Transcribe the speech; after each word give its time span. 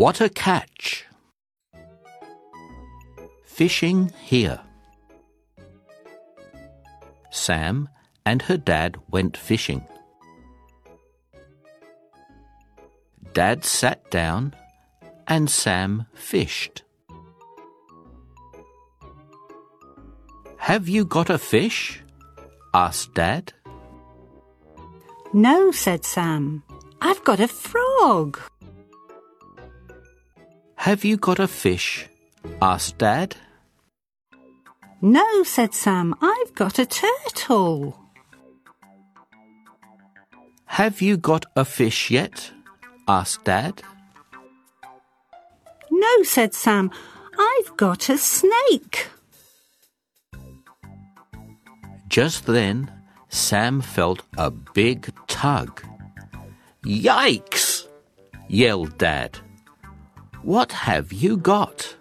What 0.00 0.22
a 0.22 0.30
catch! 0.30 1.04
Fishing 3.44 4.10
here. 4.18 4.58
Sam 7.30 7.86
and 8.24 8.40
her 8.40 8.56
dad 8.56 8.96
went 9.10 9.36
fishing. 9.36 9.84
Dad 13.34 13.62
sat 13.66 14.10
down 14.10 14.54
and 15.28 15.50
Sam 15.50 16.06
fished. 16.14 16.82
Have 20.56 20.88
you 20.88 21.04
got 21.04 21.28
a 21.28 21.36
fish? 21.36 22.02
asked 22.72 23.12
Dad. 23.12 23.52
No, 25.34 25.70
said 25.72 26.06
Sam. 26.06 26.62
I've 27.02 27.22
got 27.24 27.38
a 27.38 27.48
frog. 27.48 28.38
Have 30.84 31.04
you 31.04 31.18
got 31.18 31.38
a 31.38 31.46
fish? 31.46 32.08
asked 32.62 32.96
Dad. 32.96 33.36
No, 35.02 35.42
said 35.42 35.74
Sam. 35.74 36.14
I've 36.22 36.54
got 36.54 36.78
a 36.78 36.86
turtle. 36.86 38.00
Have 40.64 41.02
you 41.02 41.18
got 41.18 41.44
a 41.54 41.66
fish 41.66 42.10
yet? 42.10 42.52
asked 43.06 43.44
Dad. 43.44 43.82
No, 45.90 46.22
said 46.22 46.54
Sam. 46.54 46.90
I've 47.38 47.76
got 47.76 48.08
a 48.08 48.16
snake. 48.16 49.08
Just 52.08 52.46
then, 52.46 52.90
Sam 53.28 53.82
felt 53.82 54.22
a 54.38 54.50
big 54.50 55.12
tug. 55.26 55.82
Yikes! 56.86 57.86
yelled 58.48 58.96
Dad. 58.96 59.40
What 60.42 60.72
have 60.72 61.12
you 61.12 61.36
got? 61.36 61.96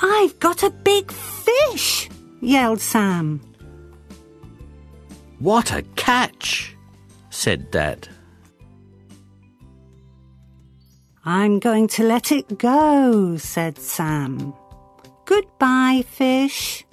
I've 0.00 0.38
got 0.38 0.62
a 0.62 0.70
big 0.70 1.10
fish, 1.10 2.08
yelled 2.40 2.80
Sam. 2.80 3.40
What 5.38 5.72
a 5.72 5.82
catch! 5.96 6.76
said 7.30 7.70
Dad. 7.70 8.08
I'm 11.24 11.58
going 11.58 11.88
to 11.88 12.04
let 12.04 12.30
it 12.30 12.58
go, 12.58 13.36
said 13.36 13.78
Sam. 13.78 14.54
Goodbye, 15.24 16.04
fish. 16.06 16.86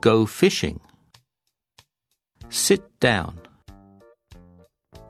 Go 0.00 0.24
fishing. 0.24 0.80
Sit 2.50 2.82
down. 2.98 3.38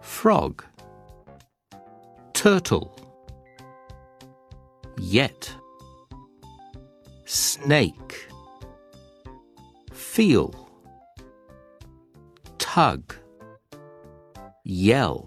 Frog. 0.02 0.62
Turtle. 2.34 2.94
Yet. 4.98 5.54
Snake. 7.24 8.28
Feel. 9.90 10.68
Tug. 12.58 13.14
Yell. 14.64 15.26